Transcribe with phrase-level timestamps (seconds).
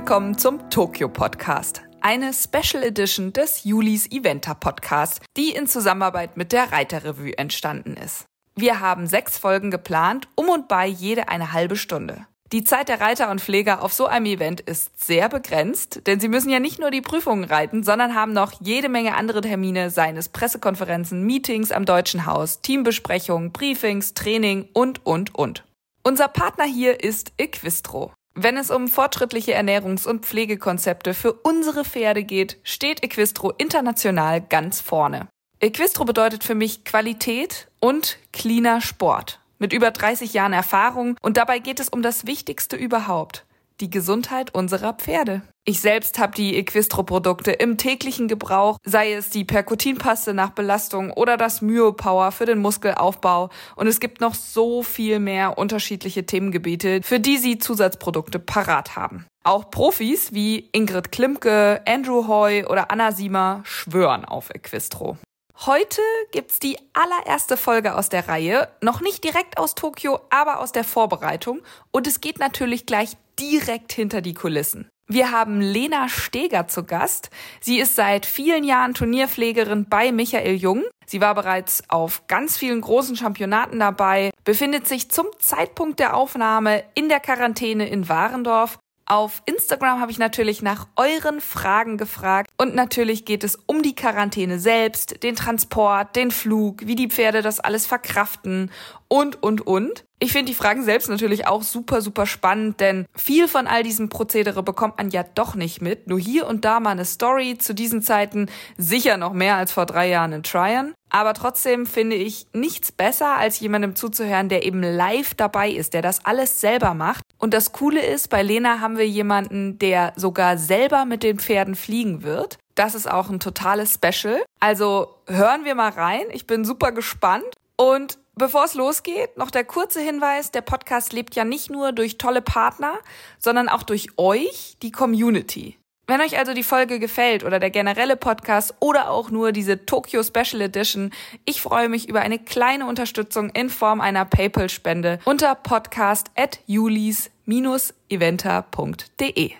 [0.00, 6.52] willkommen zum Tokyo Podcast, eine Special Edition des Julis Eventer Podcast, die in Zusammenarbeit mit
[6.52, 8.24] der Reiterrevue entstanden ist.
[8.56, 12.26] Wir haben sechs Folgen geplant, um und bei jede eine halbe Stunde.
[12.50, 16.28] Die Zeit der Reiter und Pfleger auf so einem Event ist sehr begrenzt, denn sie
[16.28, 20.16] müssen ja nicht nur die Prüfungen reiten, sondern haben noch jede Menge andere Termine, seien
[20.16, 25.62] es Pressekonferenzen, Meetings am Deutschen Haus, Teambesprechungen, Briefings, Training und, und, und.
[26.02, 28.14] Unser Partner hier ist Equistro.
[28.34, 34.80] Wenn es um fortschrittliche Ernährungs- und Pflegekonzepte für unsere Pferde geht, steht Equistro international ganz
[34.80, 35.28] vorne.
[35.60, 41.60] Equistro bedeutet für mich Qualität und cleaner Sport mit über 30 Jahren Erfahrung und dabei
[41.60, 43.44] geht es um das Wichtigste überhaupt,
[43.80, 45.42] die Gesundheit unserer Pferde.
[45.70, 51.36] Ich selbst habe die Equistro-Produkte im täglichen Gebrauch, sei es die Percutinpaste nach Belastung oder
[51.36, 53.50] das Myopower für den Muskelaufbau.
[53.76, 59.26] Und es gibt noch so viel mehr unterschiedliche Themengebiete, für die Sie Zusatzprodukte parat haben.
[59.44, 65.18] Auch Profis wie Ingrid Klimke, Andrew Hoy oder Anna Siemer schwören auf Equistro.
[65.66, 66.00] Heute
[66.32, 70.82] gibt's die allererste Folge aus der Reihe, noch nicht direkt aus Tokio, aber aus der
[70.82, 71.60] Vorbereitung
[71.92, 74.88] und es geht natürlich gleich direkt hinter die Kulissen.
[75.12, 77.30] Wir haben Lena Steger zu Gast.
[77.60, 80.84] Sie ist seit vielen Jahren Turnierpflegerin bei Michael Jung.
[81.04, 86.84] Sie war bereits auf ganz vielen großen Championaten dabei, befindet sich zum Zeitpunkt der Aufnahme
[86.94, 88.78] in der Quarantäne in Warendorf
[89.10, 93.96] auf Instagram habe ich natürlich nach euren Fragen gefragt und natürlich geht es um die
[93.96, 98.70] Quarantäne selbst, den Transport, den Flug, wie die Pferde das alles verkraften
[99.08, 100.04] und, und, und.
[100.20, 104.10] Ich finde die Fragen selbst natürlich auch super, super spannend, denn viel von all diesem
[104.10, 106.06] Prozedere bekommt man ja doch nicht mit.
[106.06, 109.86] Nur hier und da mal eine Story zu diesen Zeiten, sicher noch mehr als vor
[109.86, 110.94] drei Jahren in Tryon.
[111.08, 116.02] Aber trotzdem finde ich nichts besser, als jemandem zuzuhören, der eben live dabei ist, der
[116.02, 117.24] das alles selber macht.
[117.40, 121.74] Und das Coole ist, bei Lena haben wir jemanden, der sogar selber mit den Pferden
[121.74, 122.58] fliegen wird.
[122.74, 124.42] Das ist auch ein totales Special.
[124.60, 126.26] Also hören wir mal rein.
[126.32, 127.46] Ich bin super gespannt.
[127.76, 132.16] Und Bevor es losgeht, noch der kurze Hinweis, der Podcast lebt ja nicht nur durch
[132.16, 132.94] tolle Partner,
[133.38, 135.79] sondern auch durch euch, die Community.
[136.10, 140.24] Wenn euch also die Folge gefällt oder der generelle Podcast oder auch nur diese Tokyo
[140.24, 141.12] Special Edition,
[141.44, 149.52] ich freue mich über eine kleine Unterstützung in Form einer PayPal-Spende unter podcast at julis-eventer.de.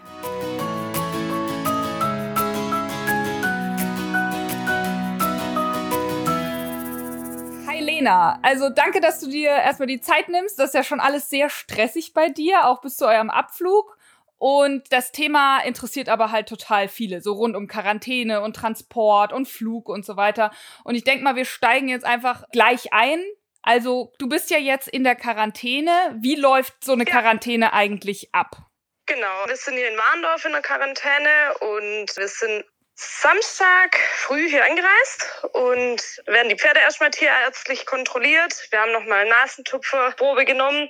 [8.00, 10.58] Lena, also danke, dass du dir erstmal die Zeit nimmst.
[10.58, 13.98] Das ist ja schon alles sehr stressig bei dir, auch bis zu eurem Abflug.
[14.40, 19.46] Und das Thema interessiert aber halt total viele, so rund um Quarantäne und Transport und
[19.46, 20.50] Flug und so weiter.
[20.82, 23.22] Und ich denke mal, wir steigen jetzt einfach gleich ein.
[23.60, 25.90] Also, du bist ja jetzt in der Quarantäne.
[26.22, 27.10] Wie läuft so eine ja.
[27.10, 28.56] Quarantäne eigentlich ab?
[29.04, 31.28] Genau, wir sind hier in Warndorf in der Quarantäne
[31.60, 32.64] und wir sind
[32.94, 38.54] Samstag früh hier eingereist und werden die Pferde erstmal tierärztlich kontrolliert.
[38.70, 40.88] Wir haben nochmal Nasentupferprobe genommen.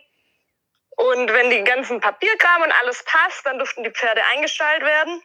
[0.96, 5.22] Und wenn die ganzen Papierkram und alles passt, dann durften die Pferde eingestellt werden.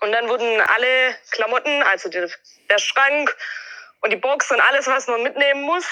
[0.00, 2.26] Und dann wurden alle Klamotten, also die,
[2.70, 3.34] der Schrank
[4.00, 5.86] und die Box und alles, was man mitnehmen muss,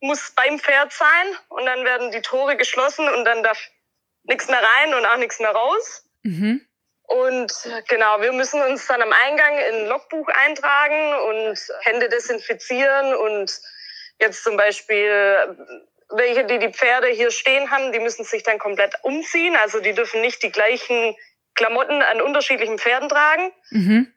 [0.00, 1.26] muss beim Pferd sein.
[1.48, 3.58] Und dann werden die Tore geschlossen und dann darf
[4.24, 6.04] nichts mehr rein und auch nichts mehr raus.
[6.22, 6.66] Mhm.
[7.02, 7.52] Und
[7.88, 13.60] genau, wir müssen uns dann am Eingang in ein Logbuch eintragen und Hände desinfizieren und
[14.20, 15.56] jetzt zum Beispiel
[16.12, 19.56] welche, die die Pferde hier stehen haben, die müssen sich dann komplett umziehen.
[19.56, 21.16] Also die dürfen nicht die gleichen
[21.54, 23.52] Klamotten an unterschiedlichen Pferden tragen.
[23.70, 24.12] Mhm.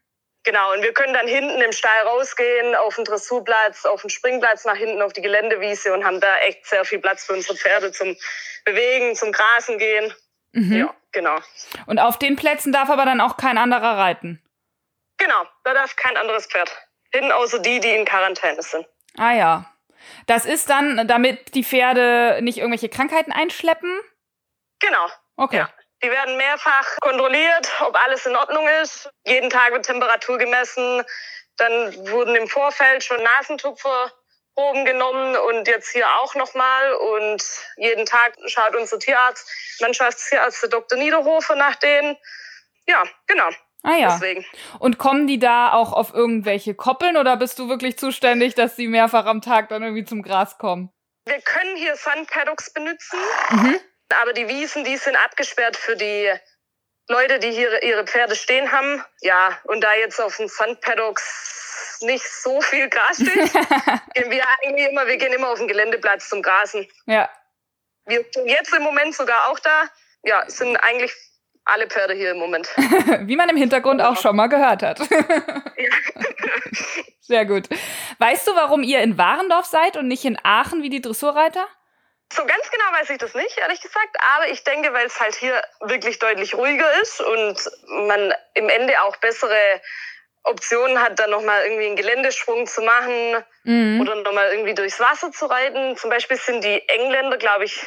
[0.46, 4.66] Genau, und wir können dann hinten im Stall rausgehen, auf den Dressurplatz, auf den Springplatz
[4.66, 7.94] nach hinten auf die Geländewiese und haben da echt sehr viel Platz für unsere Pferde
[7.94, 8.18] zum
[8.66, 10.14] Bewegen, zum Grasen gehen.
[10.52, 10.74] Mhm.
[10.74, 11.38] Ja, genau.
[11.86, 14.42] Und auf den Plätzen darf aber dann auch kein anderer reiten?
[15.18, 16.70] Genau, da darf kein anderes Pferd
[17.14, 18.86] hin, außer die, die in Quarantäne sind.
[19.18, 19.73] Ah ja.
[20.28, 24.00] Das ist dann, damit die Pferde nicht irgendwelche Krankheiten einschleppen?
[24.80, 25.08] Genau.
[25.38, 25.58] Okay.
[25.58, 25.70] Ja.
[26.04, 29.10] Die werden mehrfach kontrolliert, ob alles in Ordnung ist.
[29.26, 31.04] Jeden Tag wird Temperatur gemessen.
[31.58, 34.12] Dann wurden im Vorfeld schon Nasentupfer
[34.56, 36.94] Proben genommen und jetzt hier auch nochmal.
[36.94, 37.44] Und
[37.78, 39.50] jeden Tag schaut unser Tierarzt,
[39.82, 40.98] Mannschaftstierarzt der Dr.
[40.98, 42.18] Niederhofer nach denen.
[42.86, 43.50] Ja, genau.
[43.84, 44.14] Ah ja.
[44.14, 44.46] Deswegen.
[44.80, 48.88] Und kommen die da auch auf irgendwelche Koppeln oder bist du wirklich zuständig, dass sie
[48.88, 50.90] mehrfach am Tag dann irgendwie zum Gras kommen?
[51.26, 53.20] Wir können hier Sandpaddocks benutzen,
[53.52, 53.80] mhm.
[54.22, 56.32] aber die Wiesen, die sind abgesperrt für die
[57.10, 59.04] Leute, die hier ihre Pferde stehen haben.
[59.22, 63.54] Ja, und da jetzt auf den Sandpaddocks nicht so viel Gras steht,
[64.14, 66.88] gehen wir eigentlich immer, wir gehen immer auf den Geländeplatz zum Grasen.
[67.06, 67.30] Ja.
[68.06, 69.90] Wir sind jetzt im Moment sogar auch da.
[70.24, 71.14] Ja, sind eigentlich
[71.66, 72.68] alle Pferde hier im Moment.
[73.22, 75.00] Wie man im Hintergrund auch schon mal gehört hat.
[77.22, 77.70] Sehr gut.
[78.20, 81.66] Weißt du, warum ihr in Warendorf seid und nicht in Aachen wie die Dressurreiter?
[82.32, 84.18] So ganz genau weiß ich das nicht, ehrlich gesagt.
[84.36, 87.58] Aber ich denke, weil es halt hier wirklich deutlich ruhiger ist und
[88.08, 89.82] man im Ende auch bessere
[90.44, 94.02] Optionen hat, dann nochmal irgendwie einen Geländesprung zu machen mhm.
[94.02, 95.96] oder nochmal irgendwie durchs Wasser zu reiten.
[95.96, 97.86] Zum Beispiel sind die Engländer, glaube ich,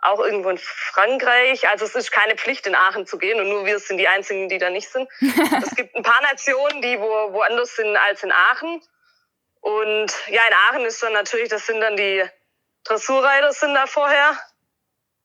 [0.00, 1.68] auch irgendwo in Frankreich.
[1.68, 4.48] Also es ist keine Pflicht, in Aachen zu gehen und nur wir sind die Einzigen,
[4.48, 5.08] die da nicht sind.
[5.20, 8.82] es gibt ein paar Nationen, die wo, woanders sind als in Aachen.
[9.60, 12.24] Und ja, in Aachen ist dann natürlich, das sind dann die
[12.84, 14.38] Dressurreiter sind da vorher.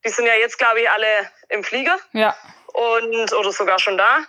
[0.06, 1.98] Die sind ja jetzt, glaube ich, alle im Flieger.
[2.12, 2.36] Ja.
[2.74, 4.25] Und, oder sogar schon da.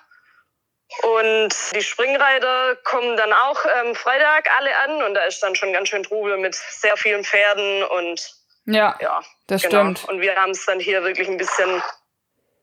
[1.03, 5.73] Und die Springreiter kommen dann auch ähm, Freitag alle an und da ist dann schon
[5.73, 8.35] ganz schön Trubel mit sehr vielen Pferden und
[8.67, 9.95] ja, ja das genau.
[9.95, 10.09] stimmt.
[10.09, 11.83] Und wir haben es dann hier wirklich ein bisschen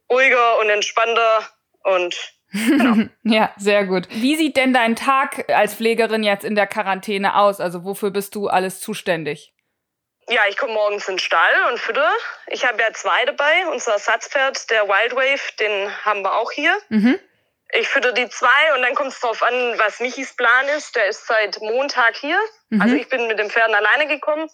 [0.10, 1.48] ruhiger und entspannter
[1.84, 2.16] und
[2.54, 3.08] Genau.
[3.24, 4.08] ja, sehr gut.
[4.10, 7.60] Wie sieht denn dein Tag als Pflegerin jetzt in der Quarantäne aus?
[7.60, 9.54] Also wofür bist du alles zuständig?
[10.28, 12.10] Ja, ich komme morgens in den Stall und fütter.
[12.48, 13.68] Ich habe ja zwei dabei.
[13.72, 16.78] Unser Ersatzpferd, der Wild Wave, den haben wir auch hier.
[16.90, 17.20] Mhm.
[17.74, 20.96] Ich fütter die zwei und dann kommt es darauf an, was Michis Plan ist.
[20.96, 22.38] Der ist seit Montag hier.
[22.70, 22.82] Mhm.
[22.82, 24.50] Also ich bin mit den Pferden alleine gekommen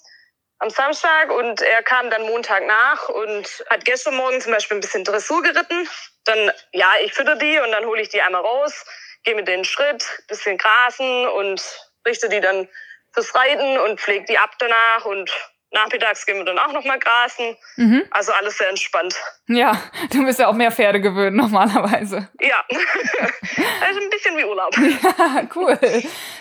[0.60, 4.82] am Samstag und er kam dann Montag nach und hat gestern Morgen zum Beispiel ein
[4.82, 5.88] bisschen Dressur geritten.
[6.26, 8.86] Dann, ja, ich fütter die und dann hole ich die einmal raus,
[9.24, 11.62] gehe mit denen Schritt, bisschen grasen und
[12.06, 12.68] richte die dann
[13.14, 15.32] fürs Reiten und pflege die ab danach und
[15.72, 17.58] Nachmittags gehen wir dann auch noch mal grasen.
[17.76, 18.06] Mhm.
[18.12, 19.16] Also alles sehr entspannt.
[19.48, 19.82] Ja,
[20.12, 22.30] du bist ja auch mehr Pferde gewöhnt normalerweise.
[22.40, 24.76] Ja, also ein bisschen wie Urlaub.
[25.18, 25.78] Ja, cool.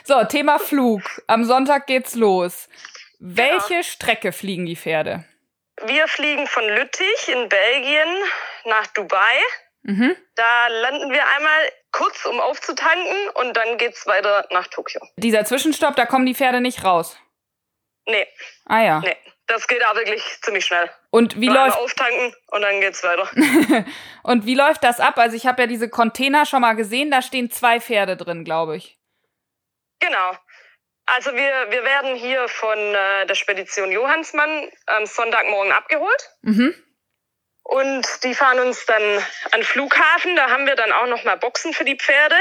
[0.05, 1.03] So, Thema Flug.
[1.27, 2.69] Am Sonntag geht's los.
[3.19, 3.83] Welche genau.
[3.83, 5.25] Strecke fliegen die Pferde?
[5.85, 8.09] Wir fliegen von Lüttich in Belgien
[8.65, 9.39] nach Dubai.
[9.83, 10.17] Mhm.
[10.35, 15.01] Da landen wir einmal kurz, um aufzutanken und dann geht's weiter nach Tokio.
[15.17, 17.17] Dieser Zwischenstopp, da kommen die Pferde nicht raus.
[18.07, 18.27] Nee.
[18.65, 19.01] Ah ja.
[19.01, 19.17] Nee.
[19.49, 20.91] Das geht auch wirklich ziemlich schnell.
[21.11, 23.31] Und wie läuft auftanken und dann geht's weiter.
[24.25, 25.19] und wie läuft das ab?
[25.19, 28.77] Also ich habe ja diese Container schon mal gesehen, da stehen zwei Pferde drin, glaube
[28.77, 28.99] ich.
[30.01, 30.33] Genau.
[31.07, 36.31] Also wir, wir werden hier von äh, der Spedition Johannsmann am Sonntagmorgen abgeholt.
[36.43, 36.75] Mhm.
[37.63, 40.37] Und die fahren uns dann an den Flughafen.
[40.37, 42.37] Da haben wir dann auch noch mal Boxen für die Pferde.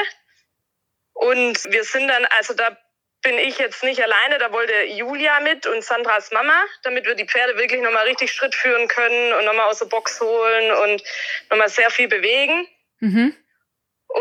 [1.14, 2.78] Und wir sind dann, also da
[3.22, 4.38] bin ich jetzt nicht alleine.
[4.38, 8.54] Da wollte Julia mit und Sandras Mama, damit wir die Pferde wirklich nochmal richtig Schritt
[8.54, 11.04] führen können und nochmal aus der Box holen und
[11.50, 12.68] nochmal sehr viel bewegen.
[13.00, 13.36] Mhm.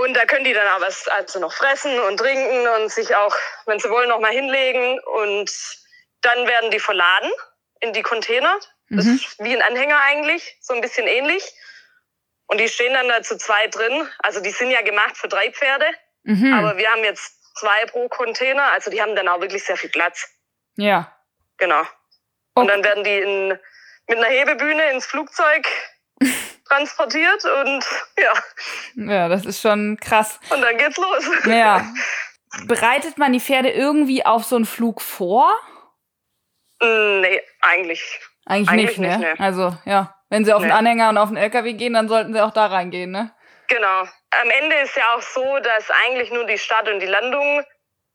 [0.03, 3.35] Und da können die dann auch was also noch fressen und trinken und sich auch,
[3.67, 4.99] wenn sie wollen, nochmal hinlegen.
[4.99, 5.51] Und
[6.23, 7.31] dann werden die verladen
[7.79, 8.59] in die Container.
[8.91, 9.15] Das mhm.
[9.15, 11.55] ist wie ein Anhänger eigentlich, so ein bisschen ähnlich.
[12.47, 14.09] Und die stehen dann da zu zweit drin.
[14.19, 15.87] Also die sind ja gemacht für drei Pferde.
[16.25, 16.53] Mhm.
[16.55, 18.65] Aber wir haben jetzt zwei pro Container.
[18.73, 20.29] Also die haben dann auch wirklich sehr viel Platz.
[20.75, 21.17] Ja.
[21.59, 21.83] Genau.
[22.55, 23.49] Und dann werden die in,
[24.09, 25.69] mit einer Hebebühne ins Flugzeug
[26.69, 27.85] transportiert und
[28.19, 28.33] ja.
[28.95, 30.41] Ja, das ist schon krass.
[30.51, 31.31] Und dann geht's los.
[31.47, 31.87] Ja.
[32.67, 35.53] Bereitet man die Pferde irgendwie auf so einen Flug vor?
[36.81, 38.21] Mm, nee, eigentlich.
[38.47, 39.19] Eigentlich, eigentlich nicht, ne?
[39.19, 39.45] Nicht, nee.
[39.45, 40.15] Also, ja.
[40.29, 40.69] Wenn sie auf nee.
[40.69, 43.35] den Anhänger und auf den LKW gehen, dann sollten sie auch da reingehen, ne?
[43.69, 44.03] Genau.
[44.43, 47.65] Am Ende ist ja auch so, dass eigentlich nur die Start und die Landung,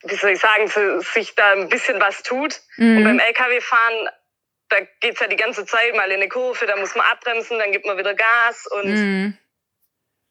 [0.03, 0.67] wie soll ich sagen,
[1.01, 2.59] sich da ein bisschen was tut.
[2.77, 2.97] Mhm.
[2.97, 4.09] Und beim LKW-Fahren,
[4.69, 7.71] da geht's ja die ganze Zeit mal in eine Kurve, da muss man abbremsen, dann
[7.71, 9.37] gibt man wieder Gas und mhm.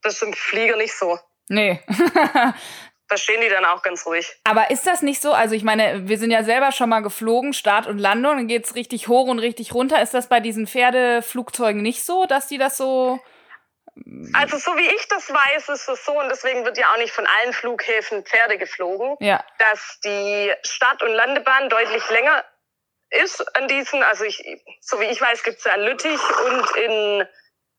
[0.03, 1.19] das ist im Flieger nicht so.
[1.49, 1.81] Nee.
[3.09, 4.31] da stehen die dann auch ganz ruhig.
[4.45, 5.33] Aber ist das nicht so?
[5.33, 8.75] Also ich meine, wir sind ja selber schon mal geflogen, Start und Landung, dann geht's
[8.75, 10.01] richtig hoch und richtig runter.
[10.03, 13.19] Ist das bei diesen Pferdeflugzeugen nicht so, dass die das so
[14.33, 17.13] also so wie ich das weiß, ist es so, und deswegen wird ja auch nicht
[17.13, 19.45] von allen Flughäfen Pferde geflogen, ja.
[19.59, 22.45] dass die Start- und Landebahn deutlich länger
[23.11, 24.43] ist an diesen, also ich,
[24.81, 27.29] so wie ich weiß, gibt es ja in Lüttich und in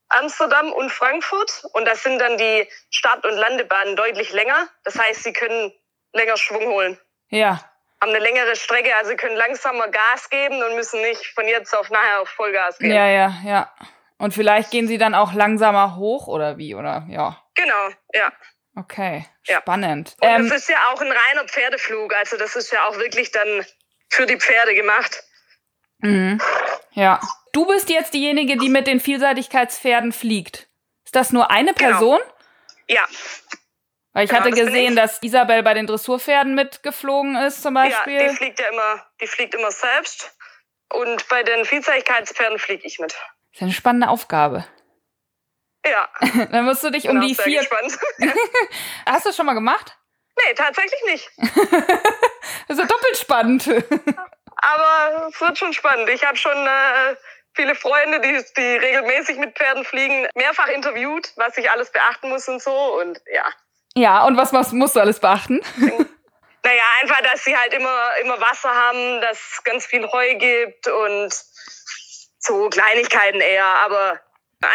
[0.09, 1.65] Amsterdam und Frankfurt.
[1.73, 4.67] Und das sind dann die Start- und Landebahnen deutlich länger.
[4.83, 5.71] Das heißt, sie können
[6.13, 6.99] länger Schwung holen.
[7.29, 7.63] Ja.
[8.01, 11.89] Haben eine längere Strecke, also können langsamer Gas geben und müssen nicht von jetzt auf
[11.89, 12.91] nachher auf Vollgas gehen.
[12.91, 13.73] Ja, ja, ja.
[14.17, 17.41] Und vielleicht gehen sie dann auch langsamer hoch oder wie, oder ja?
[17.55, 18.31] Genau, ja.
[18.75, 20.15] Okay, spannend.
[20.21, 20.35] Ja.
[20.35, 23.31] Und ähm, das ist ja auch ein reiner Pferdeflug, also das ist ja auch wirklich
[23.31, 23.65] dann
[24.09, 25.23] für die Pferde gemacht.
[25.99, 26.41] Mhm.
[26.91, 27.19] Ja.
[27.51, 30.67] Du bist jetzt diejenige, die mit den Vielseitigkeitspferden fliegt.
[31.05, 31.89] Ist das nur eine genau.
[31.89, 32.19] Person?
[32.19, 33.01] Genau.
[33.01, 33.07] Ja.
[34.13, 34.95] Weil ich genau, hatte gesehen, ich.
[34.95, 38.21] dass Isabel bei den Dressurpferden mitgeflogen ist, zum Beispiel.
[38.21, 40.35] Ja, die fliegt ja immer, die fliegt immer selbst.
[40.91, 43.11] Und bei den Vielseitigkeitspferden fliege ich mit.
[43.11, 44.65] Das ist eine spannende Aufgabe.
[45.85, 46.09] Ja.
[46.51, 47.59] Dann musst du dich Bin um die sehr vier.
[47.59, 47.97] gespannt.
[49.05, 49.95] Hast du das schon mal gemacht?
[50.45, 51.31] nee, tatsächlich nicht.
[52.69, 53.67] Das ist ja doppelt spannend.
[54.55, 56.07] Aber es wird schon spannend.
[56.09, 57.15] Ich habe schon äh,
[57.53, 62.47] viele Freunde, die, die regelmäßig mit Pferden fliegen, mehrfach interviewt, was ich alles beachten muss
[62.47, 62.99] und so.
[63.01, 63.45] Und ja.
[63.95, 65.61] Ja, und was was musst du alles beachten?
[66.61, 70.89] Naja, einfach, dass sie halt immer, immer Wasser haben, dass es ganz viel Heu gibt
[70.89, 71.33] und
[72.37, 73.63] so Kleinigkeiten eher.
[73.63, 74.19] Aber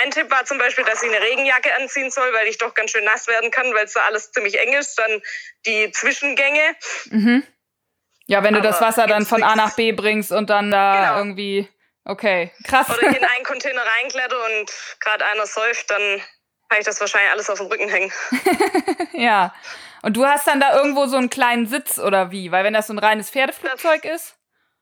[0.02, 2.90] ein Tipp war zum Beispiel, dass ich eine Regenjacke anziehen soll, weil ich doch ganz
[2.90, 4.98] schön nass werden kann, weil es da alles ziemlich eng ist.
[4.98, 5.20] Dann
[5.66, 6.74] die Zwischengänge.
[7.10, 7.46] Mhm.
[8.26, 10.95] Ja, wenn du das Aber Wasser dann von A nach B bringst und dann da
[11.09, 11.19] Genau.
[11.19, 11.69] irgendwie.
[12.07, 12.88] Okay, krass.
[12.90, 16.02] Oder ich in einen Container reinkletter und gerade einer säuft, dann
[16.71, 18.12] habe ich das wahrscheinlich alles auf dem Rücken hängen.
[19.12, 19.54] ja.
[20.02, 22.50] Und du hast dann da irgendwo so einen kleinen Sitz oder wie?
[22.52, 24.37] Weil wenn das so ein reines Pferdeflugzeug ist.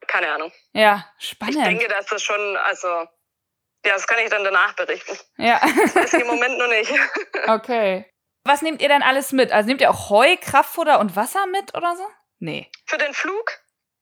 [0.09, 0.53] Keine Ahnung.
[0.73, 1.65] Ja, Ich spannend.
[1.65, 5.17] denke, dass das schon, also, ja, das kann ich dann danach berichten.
[5.37, 5.61] ja,
[5.95, 6.93] Das ist im Moment noch nicht.
[7.49, 8.05] okay.
[8.45, 9.53] Was nehmt ihr denn alles mit?
[9.53, 12.05] Also nehmt ihr auch Heu, Kraftfutter und Wasser mit oder so?
[12.43, 12.69] Nee.
[12.87, 13.53] Für den Flug,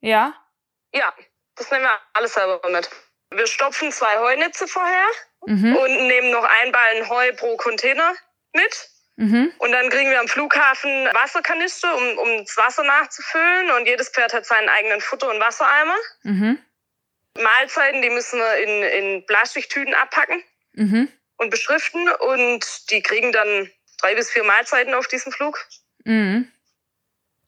[0.01, 0.35] Ja?
[0.95, 1.13] ja,
[1.57, 2.89] das nehmen wir alles selber mit.
[3.31, 5.07] Wir stopfen zwei Heunetze vorher
[5.47, 5.77] Mhm.
[5.77, 8.15] und nehmen noch ein Ballen Heu pro Container
[8.55, 8.89] mit.
[9.17, 9.53] Mhm.
[9.59, 13.71] Und dann kriegen wir am Flughafen Wasserkanister, um, um das Wasser nachzufüllen.
[13.73, 15.97] Und jedes Pferd hat seinen eigenen Futter- und Wassereimer.
[16.23, 16.59] Mhm.
[17.39, 20.43] Mahlzeiten, die müssen wir in, in Plastiktüten abpacken
[20.73, 21.13] Mhm.
[21.37, 22.09] und beschriften.
[22.09, 25.67] Und die kriegen dann drei bis vier Mahlzeiten auf diesem Flug.
[26.05, 26.51] Mhm.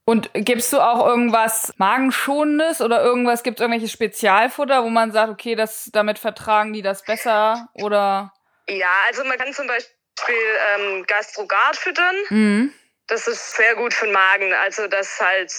[0.04, 5.30] Und gibst du auch irgendwas Magenschonendes oder irgendwas, gibt es irgendwelche Spezialfutter, wo man sagt,
[5.30, 8.32] okay, das, damit vertragen die das besser oder?
[8.68, 10.34] Ja, also man kann zum Beispiel
[10.74, 12.16] ähm, Gastrogard füttern.
[12.30, 12.74] Mhm.
[13.06, 14.52] Das ist sehr gut für den Magen.
[14.54, 15.52] Also, dass halt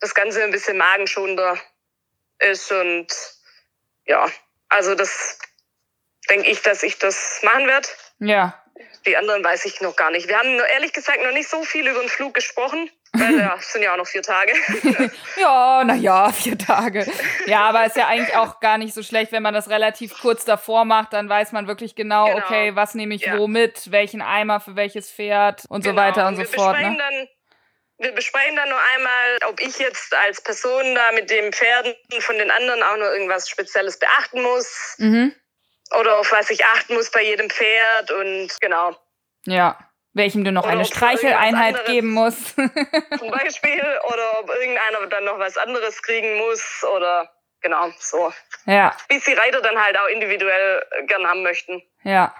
[0.00, 1.58] das Ganze ein bisschen magenschonender
[2.38, 2.72] ist.
[2.72, 3.08] Und
[4.06, 4.26] ja,
[4.68, 5.38] also das
[6.30, 7.88] denke ich, dass ich das machen werde.
[8.20, 8.62] Ja.
[9.06, 10.28] Die anderen weiß ich noch gar nicht.
[10.28, 13.72] Wir haben ehrlich gesagt noch nicht so viel über den Flug gesprochen, weil ja, es
[13.72, 14.52] sind ja auch noch vier Tage.
[15.36, 17.06] Ja, naja, vier Tage.
[17.46, 20.44] Ja, aber ist ja eigentlich auch gar nicht so schlecht, wenn man das relativ kurz
[20.44, 22.38] davor macht, dann weiß man wirklich genau, Genau.
[22.38, 23.38] okay, was nehme ich Ja.
[23.38, 26.02] wo mit, welchen Eimer für welches Pferd und so Genau.
[26.02, 26.78] weiter und so wir fort.
[26.80, 26.96] Ne?
[26.96, 27.28] Dann,
[27.98, 32.36] wir besprechen dann nur einmal, ob ich jetzt als Person da mit den Pferden von
[32.38, 35.34] den anderen auch noch irgendwas Spezielles beachten muss Mhm.
[36.00, 38.96] oder auf was ich achten muss bei jedem Pferd und genau.
[39.46, 39.78] Ja.
[40.14, 42.54] Welchem du noch Oder eine Streicheleinheit geben musst.
[43.18, 47.30] Zum Beispiel oder ob irgendeiner dann noch was anderes kriegen muss oder
[47.60, 48.32] genau so.
[48.66, 51.82] ja, Wie es die Reiter dann halt auch individuell gern haben möchten.
[52.02, 52.34] ja.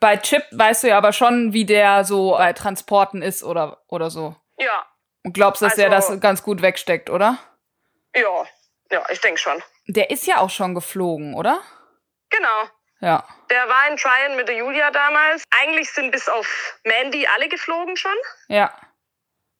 [0.00, 4.10] Bei Chip weißt du ja aber schon, wie der so bei Transporten ist oder, oder
[4.10, 4.36] so.
[4.56, 4.86] Ja,
[5.24, 7.36] Und glaubst, dass der Also- das ganz gut wegsteckt, oder?
[8.14, 8.44] ja,
[8.92, 9.60] ja, ich denke schon.
[9.88, 11.58] Der ist ja auch schon geflogen, oder?
[12.30, 12.68] Genau.
[13.00, 13.26] Ja.
[13.50, 15.44] Der war in Tryon mit der Julia damals.
[15.62, 18.16] Eigentlich sind bis auf Mandy alle geflogen schon.
[18.48, 18.74] Ja.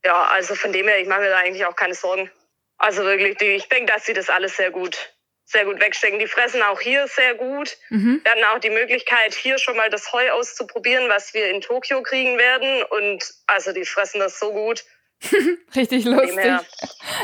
[0.04, 2.30] Ja, also von dem her, ich mache mir da eigentlich auch keine Sorgen.
[2.78, 5.12] Also wirklich, die, ich denke, dass sie das alles sehr gut,
[5.44, 6.18] sehr gut wegstecken.
[6.18, 7.76] Die fressen auch hier sehr gut.
[7.90, 8.20] Mhm.
[8.22, 12.02] Wir hatten auch die Möglichkeit, hier schon mal das Heu auszuprobieren, was wir in Tokio
[12.02, 12.82] kriegen werden.
[12.84, 14.84] Und also die fressen das so gut.
[15.74, 16.64] Richtig lustig, her,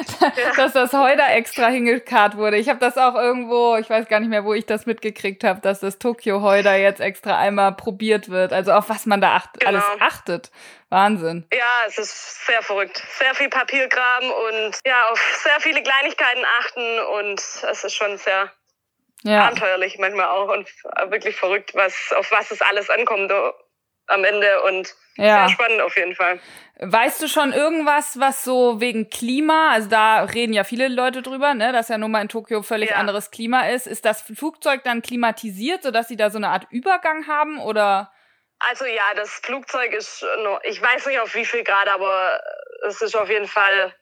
[0.57, 2.57] dass das Heu da extra hingekarrt wurde.
[2.57, 5.61] Ich habe das auch irgendwo, ich weiß gar nicht mehr, wo ich das mitgekriegt habe,
[5.61, 8.53] dass das Tokio-Heu da jetzt extra einmal probiert wird.
[8.53, 9.71] Also auf was man da acht Genau.
[9.71, 10.51] alles achtet.
[10.91, 11.47] Wahnsinn.
[11.53, 13.03] Ja, es ist sehr verrückt.
[13.19, 16.99] Sehr viel Papierkram und ja, auf sehr viele Kleinigkeiten achten.
[17.21, 18.53] Und es ist schon sehr
[19.23, 19.47] Ja.
[19.47, 20.69] abenteuerlich manchmal auch und
[21.09, 23.33] wirklich verrückt, was, auf was es alles ankommt
[24.07, 24.63] am Ende.
[24.63, 25.47] Und Ja.
[25.47, 26.41] sehr spannend auf jeden Fall.
[26.81, 31.55] Weißt du schon irgendwas, was so wegen Klima, also da reden ja viele Leute drüber,
[31.55, 32.97] ne, dass ja nun mal in Tokio völlig Ja.
[32.97, 33.87] anderes Klima ist.
[33.87, 38.11] Ist das Flugzeug dann klimatisiert, sodass sie da so eine Art Übergang haben oder?
[38.59, 42.41] Also ja, das Flugzeug ist noch, ich weiß nicht auf wie viel Grad, aber
[42.89, 43.95] es ist auf jeden Fall,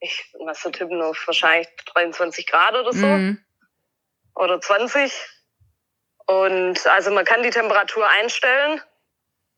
[0.00, 3.06] ich was so tippen, auf wahrscheinlich 23 Grad oder so.
[3.06, 3.44] Mhm.
[4.36, 5.12] oder 20.
[6.26, 8.80] Und also man kann die Temperatur einstellen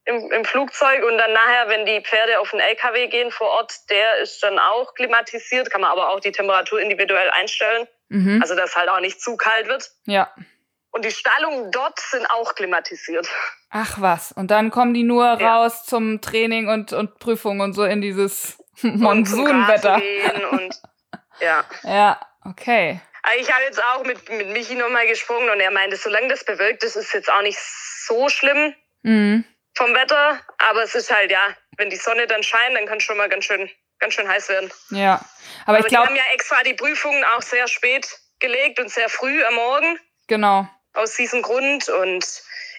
[0.05, 3.89] im, im Flugzeug und dann nachher, wenn die Pferde auf den LKW gehen vor Ort,
[3.91, 8.43] der ist dann auch klimatisiert, kann man aber auch die Temperatur individuell einstellen, Mhm.
[8.43, 9.89] also dass halt auch nicht zu kalt wird.
[10.05, 10.31] Ja.
[10.91, 13.27] Und die Stallungen dort sind auch klimatisiert.
[13.71, 14.33] Ach was.
[14.33, 15.57] Und dann kommen die nur Ja.
[15.57, 19.95] raus zum Training und, und Prüfung und so in dieses Monsunwetter.
[20.51, 20.75] Und
[21.41, 21.65] ja.
[21.85, 23.01] Ja, okay.
[23.41, 26.83] Ich habe jetzt auch mit, mit Michi nochmal gesprochen und er meinte, solange das bewölkt
[26.83, 28.75] ist, ist jetzt auch nicht so schlimm.
[29.03, 29.45] Mhm.
[29.83, 33.03] Vom Wetter, aber es ist halt ja, wenn die Sonne dann scheint, dann kann es
[33.03, 34.73] schon mal ganz schön, ganz schön heiß werden.
[34.91, 35.15] Ja.
[35.15, 35.25] Aber,
[35.67, 38.07] Aber, ich die glaube, haben ja extra die Prüfungen auch sehr spät
[38.39, 39.99] gelegt und sehr früh am Morgen
[40.29, 40.69] genau.
[40.95, 42.25] aus diesem Grund und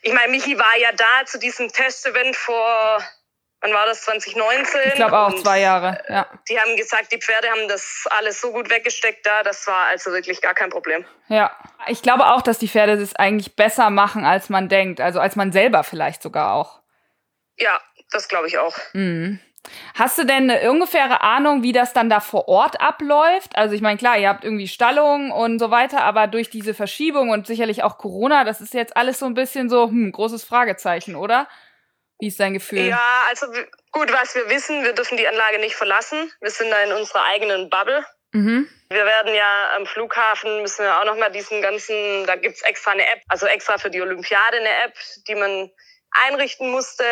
[0.02, 3.04] ich meine, Michi war ja da zu diesem Testevent vor
[3.64, 4.82] wann war das, 2019?
[4.88, 6.28] Ich glaube auch zwei Jahre, ja.
[6.50, 10.12] Die haben gesagt, die Pferde haben das alles so gut weggesteckt da, das war also
[10.12, 11.06] wirklich gar kein Problem.
[11.30, 11.52] Ja,
[11.88, 15.36] ich glaube auch, dass die Pferde das eigentlich besser machen, als man denkt, also als
[15.36, 16.83] man selber vielleicht sogar auch.
[17.58, 17.80] Ja,
[18.12, 18.78] das glaube ich auch.
[18.94, 19.40] Mhm.
[19.96, 23.56] Hast du denn eine ungefähre Ahnung, wie das dann da vor Ort abläuft?
[23.56, 27.30] Also ich meine, klar, ihr habt irgendwie Stallungen und so weiter, aber durch diese Verschiebung
[27.30, 31.16] und sicherlich auch Corona, das ist jetzt alles so ein bisschen so, hm, großes Fragezeichen,
[31.16, 31.48] oder?
[32.20, 32.88] Wie ist dein Gefühl?
[32.88, 33.48] Ja, also
[33.92, 36.32] gut, was wir wissen, wir dürfen die Anlage nicht verlassen.
[36.42, 38.06] Wir sind da in unserer eigenen Bubble.
[38.34, 38.68] Mhm.
[38.90, 43.04] Wir werden ja am Flughafen, müssen wir auch nochmal diesen ganzen, da gibt's extra eine
[43.04, 44.94] App, also extra für die Olympiade eine App,
[45.28, 45.72] die man
[46.12, 47.04] einrichten musste.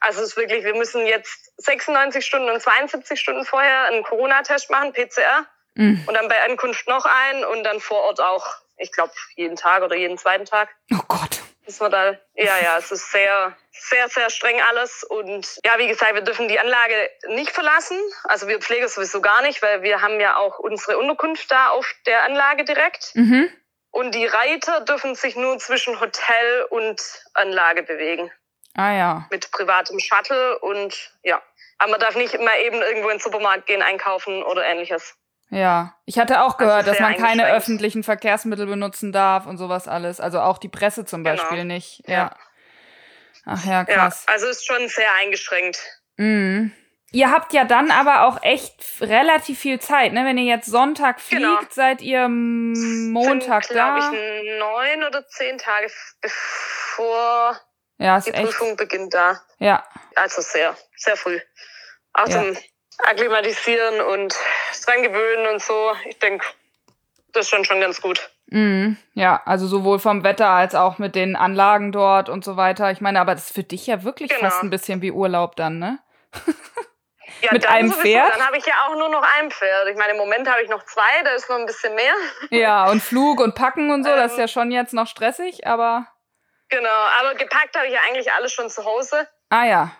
[0.00, 4.70] Also es ist wirklich, wir müssen jetzt 96 Stunden und 72 Stunden vorher einen Corona-Test
[4.70, 5.46] machen, PCR.
[5.74, 6.04] Mhm.
[6.06, 9.82] Und dann bei Ankunft noch einen und dann vor Ort auch, ich glaube, jeden Tag
[9.82, 10.68] oder jeden zweiten Tag.
[10.92, 11.40] Oh Gott.
[11.66, 15.04] Ist man da, ja, ja, es ist sehr, sehr, sehr streng alles.
[15.04, 17.98] Und ja, wie gesagt, wir dürfen die Anlage nicht verlassen.
[18.24, 21.94] Also wir Pfleger sowieso gar nicht, weil wir haben ja auch unsere Unterkunft da auf
[22.06, 23.10] der Anlage direkt.
[23.14, 23.52] Mhm.
[23.90, 27.02] Und die Reiter dürfen sich nur zwischen Hotel und
[27.34, 28.30] Anlage bewegen.
[28.78, 29.26] Ah ja.
[29.30, 31.42] Mit privatem Shuttle und ja.
[31.78, 35.16] Aber man darf nicht immer eben irgendwo in den Supermarkt gehen, einkaufen oder ähnliches.
[35.50, 39.88] Ja, ich hatte auch gehört, Also dass man keine öffentlichen Verkehrsmittel benutzen darf und sowas
[39.88, 40.20] alles.
[40.20, 41.36] Also auch die Presse zum Genau.
[41.40, 42.02] Beispiel nicht.
[42.06, 42.14] Ja.
[42.14, 42.36] Ja.
[43.46, 44.24] Ach ja, Ja, krass.
[44.28, 45.80] also ist schon sehr eingeschränkt.
[46.16, 46.72] Mhm.
[47.10, 50.26] Ihr habt ja dann aber auch echt relativ viel Zeit, ne?
[50.26, 51.58] Wenn ihr jetzt Sonntag fliegt, Genau.
[51.70, 54.12] seid ihr Montag Sind, glaube da.
[54.12, 57.58] ich, neun oder zehn Tage bevor
[57.98, 58.44] ja, ist die echt.
[58.44, 59.40] Prüfung beginnt da.
[59.58, 59.84] Ja,
[60.16, 61.38] Also sehr, sehr früh.
[62.14, 62.42] Auch Ja.
[62.42, 62.56] zum
[62.98, 64.34] Akklimatisieren und
[64.84, 65.92] dran gewöhnen und so.
[66.06, 66.44] Ich denke,
[67.32, 68.30] das ist schon, schon ganz gut.
[68.46, 68.96] Mhm.
[69.14, 72.90] Ja, also sowohl vom Wetter als auch mit den Anlagen dort und so weiter.
[72.90, 74.40] Ich meine, aber das ist für dich ja wirklich Genau.
[74.48, 75.98] fast ein bisschen wie Urlaub dann, ne?
[77.42, 78.02] Ja, Mit einem sowieso.
[78.02, 78.34] Pferd?
[78.34, 79.86] Dann habe ich ja auch nur noch ein Pferd.
[79.88, 82.14] Ich meine, im Moment habe ich noch zwei, da ist noch ein bisschen mehr.
[82.50, 84.40] Ja, und Flug und Packen und so, das ist Ähm.
[84.40, 86.06] ja schon jetzt noch stressig, aber.
[86.68, 86.88] Genau,
[87.20, 89.28] aber gepackt habe ich ja eigentlich alles schon zu Hause.
[89.48, 89.90] Ah ja.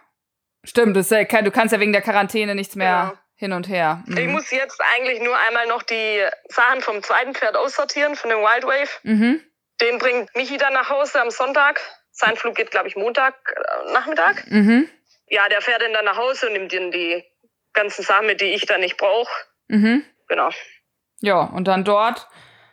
[0.64, 3.18] Stimmt, das du kannst ja wegen der Quarantäne nichts mehr Genau.
[3.36, 4.02] hin und her.
[4.06, 4.18] Mhm.
[4.18, 8.40] Ich muss jetzt eigentlich nur einmal noch die Sachen vom zweiten Pferd aussortieren, von dem
[8.40, 8.90] Wild Wave.
[9.04, 9.42] Mhm.
[9.80, 11.80] Den bringt Michi dann nach Hause am Sonntag.
[12.10, 14.44] Sein Flug geht, glaube ich, Montag äh, Nachmittag.
[14.50, 14.90] Mhm.
[15.28, 17.24] Ja, der fährt dann dann nach Hause und nimmt dann die
[17.72, 19.30] ganzen Sachen mit, die ich dann nicht brauche.
[19.68, 20.04] Mhm.
[20.26, 20.50] Genau.
[21.20, 22.26] Ja, und dann dort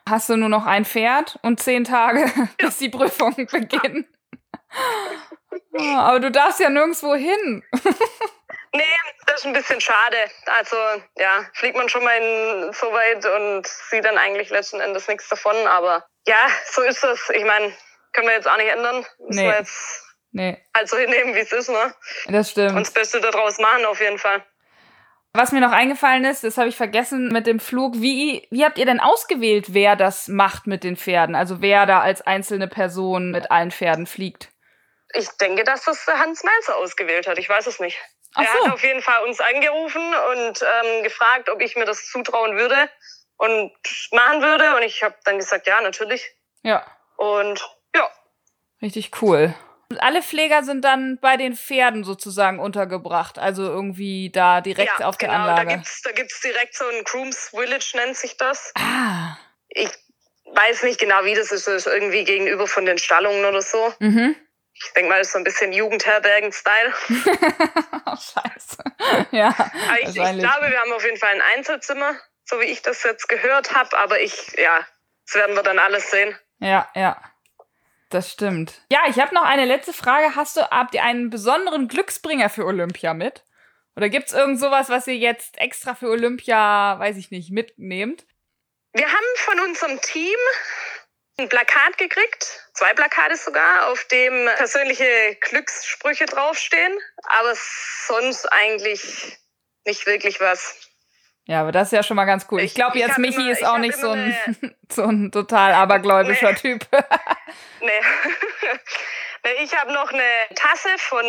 [0.07, 4.07] hast du nur noch ein Pferd und zehn Tage, bis die Prüfungen beginnen.
[5.77, 7.63] Oh, aber du darfst ja nirgendwo hin.
[8.73, 8.83] Nee,
[9.25, 10.17] das ist ein bisschen schade.
[10.47, 10.75] Also,
[11.17, 15.29] ja, fliegt man schon mal in, so weit und sieht dann eigentlich letzten Endes nichts
[15.29, 15.55] davon.
[15.67, 17.29] Aber ja, so ist das.
[17.33, 17.73] Ich meine,
[18.11, 19.05] können wir jetzt auch nicht ändern.
[19.19, 19.49] Müssen Nee.
[19.49, 21.95] wir jetzt Nee, halt so hinnehmen, wie es ist, ne?
[22.27, 22.71] das stimmt.
[22.71, 24.43] Und das Beste daraus machen, auf jeden Fall.
[25.35, 27.95] Was mir noch eingefallen ist, das habe ich vergessen mit dem Flug.
[27.95, 31.35] Wie, wie habt ihr denn ausgewählt, wer das macht mit den Pferden?
[31.35, 34.47] Also wer da als einzelne Person mit allen Pferden fliegt?
[35.13, 37.37] Ich denke, dass das Hans Melzer ausgewählt hat.
[37.37, 37.97] Ich weiß es nicht.
[38.33, 38.65] Ach er so.
[38.65, 42.89] hat auf jeden Fall uns angerufen und ähm, gefragt, ob ich mir das zutrauen würde
[43.35, 43.73] und
[44.11, 44.77] machen würde.
[44.77, 46.33] Und ich habe dann gesagt, ja, natürlich.
[46.63, 46.85] Ja,
[47.17, 47.61] Und
[47.93, 48.09] ja,
[48.81, 49.53] richtig cool.
[49.99, 55.17] Alle Pfleger sind dann bei den Pferden sozusagen untergebracht, also irgendwie da direkt ja auf
[55.17, 55.45] der genau.
[55.45, 55.75] Da Anlage.
[55.75, 58.71] gibt's, da gibt's direkt so ein Grooms Village, nennt sich das.
[58.77, 59.37] ah,
[59.69, 59.89] Ich
[60.45, 61.67] weiß nicht genau, wie das ist.
[61.67, 63.93] Das ist irgendwie gegenüber von den Stallungen oder so.
[63.99, 64.35] mhm.
[64.77, 66.93] Ich denke mal, das ist so ein bisschen Jugendherbergen-Style.
[68.05, 68.77] oh, scheiße.
[69.31, 72.81] ja, Aber ich, ich glaube, wir haben auf jeden Fall ein Einzelzimmer, so wie ich
[72.81, 73.97] das jetzt gehört habe.
[73.97, 74.85] Aber ich, ja,
[75.25, 76.37] das werden wir dann alles sehen.
[76.59, 77.15] Ja, ja.
[78.09, 78.81] Das stimmt.
[78.91, 80.35] Ja, ich habe noch eine letzte Frage.
[80.35, 83.43] Hast du, habt ihr einen besonderen Glücksbringer für Olympia mit?
[83.95, 88.25] Oder gibt's irgend sowas, was ihr jetzt extra für Olympia, weiß ich nicht, mitnehmt?
[88.93, 90.37] Wir haben von unserem Team
[91.37, 96.97] ein Plakat gekriegt, zwei Plakate sogar, auf dem persönliche Glückssprüche draufstehen.
[97.23, 97.53] Aber
[98.07, 99.37] sonst eigentlich
[99.85, 100.89] nicht wirklich was.
[101.47, 102.59] Ja, aber das ist ja schon mal ganz cool.
[102.59, 105.73] Ich Ich- glaube, jetzt Michi immer- ist auch nicht so immer ein, so ein total
[105.73, 106.57] abergläubischer Nee.
[106.57, 106.87] Typ.
[107.81, 107.91] Nee.
[109.43, 110.23] nee ich habe noch eine
[110.55, 111.23] Tasse von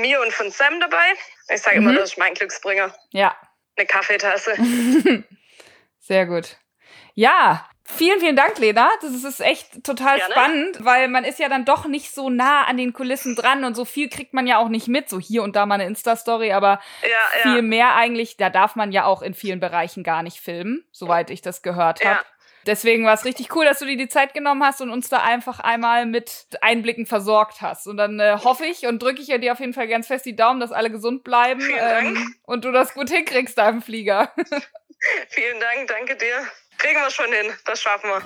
[0.00, 1.12] mir und von Sam dabei.
[1.48, 1.96] Ich sage immer, Mhm.
[1.96, 2.92] das ist mein Glücksbringer.
[3.12, 3.36] ja,
[3.76, 4.54] Eine Kaffeetasse.
[6.00, 6.56] sehr gut.
[7.14, 8.90] Ja, vielen, vielen Dank, Lena.
[9.00, 10.32] Das ist echt total Gerne.
[10.32, 13.74] spannend, weil man ist ja dann doch nicht so nah an den Kulissen dran und
[13.74, 15.08] so viel kriegt man ja auch nicht mit.
[15.08, 17.62] So hier und da mal eine Insta-Story, aber Ja, viel ja.
[17.62, 21.42] mehr eigentlich, da darf man ja auch in vielen Bereichen gar nicht filmen, soweit ich
[21.42, 22.16] das gehört habe.
[22.16, 22.26] Ja.
[22.64, 25.18] Deswegen war es richtig cool, dass du dir die Zeit genommen hast und uns da
[25.18, 27.88] einfach einmal mit Einblicken versorgt hast.
[27.88, 30.24] Und dann äh, hoffe ich und drücke ich ja dir auf jeden Fall ganz fest
[30.26, 34.32] die Daumen, dass alle gesund bleiben ähm, und du das gut hinkriegst da im Flieger.
[35.30, 36.46] Vielen Dank, danke dir.
[36.82, 38.22] Kriegen wir schon hin, das schaffen wir.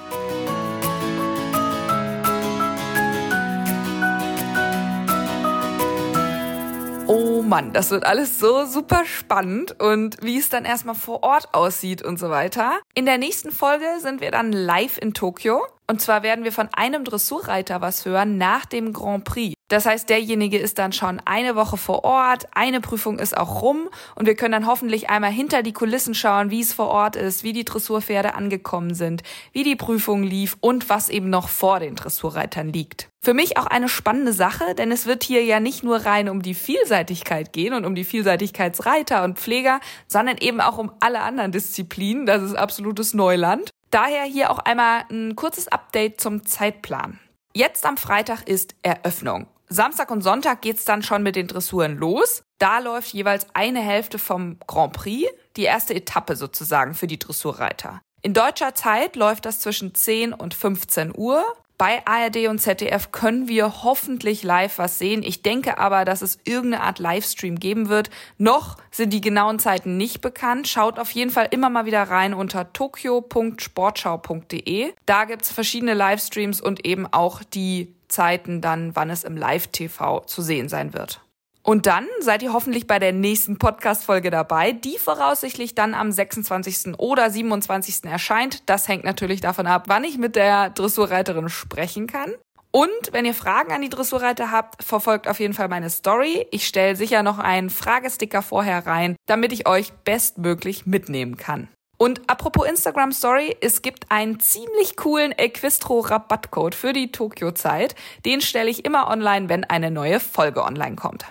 [7.06, 11.52] Oh Mann, das wird alles so super spannend und wie es dann erstmal vor Ort
[11.52, 12.80] aussieht und so weiter.
[12.94, 16.68] In der nächsten Folge sind wir dann live in Tokio und zwar werden wir von
[16.72, 19.56] einem Dressurreiter was hören nach dem Grand Prix.
[19.68, 23.88] Das heißt, derjenige ist dann schon eine Woche vor Ort, eine Prüfung ist auch rum
[24.14, 27.42] und wir können dann hoffentlich einmal hinter die Kulissen schauen, wie es vor Ort ist,
[27.42, 31.96] wie die Dressurpferde angekommen sind, wie die Prüfung lief und was eben noch vor den
[31.96, 33.08] Dressurreitern liegt.
[33.20, 36.42] Für mich auch eine spannende Sache, denn es wird hier ja nicht nur rein um
[36.42, 41.50] die Vielseitigkeit gehen und um die Vielseitigkeitsreiter und Pfleger, sondern eben auch um alle anderen
[41.50, 42.24] Disziplinen.
[42.24, 43.70] Das ist absolutes Neuland.
[43.90, 47.20] Daher hier auch einmal ein kurzes Update zum Zeitplan.
[47.52, 49.46] Jetzt am Freitag ist Eröffnung.
[49.68, 52.42] Samstag und Sonntag geht's dann schon mit den Dressuren los.
[52.58, 58.00] Da läuft jeweils eine Hälfte vom Grand Prix, die erste Etappe sozusagen für die Dressurreiter.
[58.22, 61.44] In deutscher Zeit läuft das zwischen 10 und 15 Uhr.
[61.78, 65.22] Bei ARD und ZDF können wir hoffentlich live was sehen.
[65.22, 68.08] Ich denke aber, dass es irgendeine Art Livestream geben wird.
[68.38, 70.68] Noch sind die genauen Zeiten nicht bekannt.
[70.68, 74.94] Schaut auf jeden Fall immer mal wieder rein unter tokyo.sportschau.de.
[75.04, 80.40] Da gibt's verschiedene Livestreams und eben auch die Zeiten dann, wann es im Live-TV zu
[80.40, 81.20] sehen sein wird.
[81.66, 86.96] Und dann seid ihr hoffentlich bei der nächsten Podcast-Folge dabei, die voraussichtlich dann am 26.
[86.96, 88.04] oder 27.
[88.04, 88.62] erscheint.
[88.70, 92.32] Das hängt natürlich davon ab, wann ich mit der Dressurreiterin sprechen kann.
[92.70, 96.46] Und wenn ihr Fragen an die Dressurreiter habt, verfolgt auf jeden Fall meine Story.
[96.52, 101.66] Ich stelle sicher noch einen Fragesticker vorher rein, damit ich euch bestmöglich mitnehmen kann.
[101.98, 107.96] Und apropos Instagram Story, es gibt einen ziemlich coolen Equistro Rabattcode für die Tokio-Zeit.
[108.24, 111.24] Den stelle ich immer online, wenn eine neue Folge online kommt.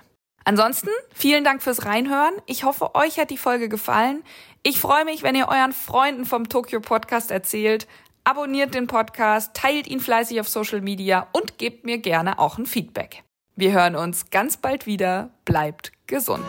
[0.46, 2.36] Ansonsten vielen Dank fürs Reinhören.
[2.46, 4.24] Ich hoffe, euch hat die Folge gefallen.
[4.64, 7.88] Ich freue mich, wenn ihr euren Freunden vom Tokyo Podcast erzählt.
[8.24, 12.66] Abonniert den Podcast, teilt ihn fleißig auf Social Media und gebt mir gerne auch ein
[12.66, 13.24] Feedback.
[13.56, 15.32] Wir hören uns ganz bald wieder.
[15.46, 16.44] Bleibt gesund.